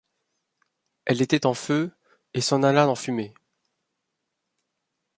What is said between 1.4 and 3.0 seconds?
en feu, et s'en alla en